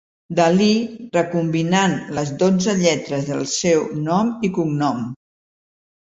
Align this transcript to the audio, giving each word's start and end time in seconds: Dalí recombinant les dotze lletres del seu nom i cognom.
Dalí 0.37 0.67
recombinant 1.17 1.91
les 2.17 2.31
dotze 2.43 2.73
lletres 2.79 3.27
del 3.27 3.43
seu 3.51 3.83
nom 4.07 4.31
i 4.49 4.51
cognom. 4.57 5.05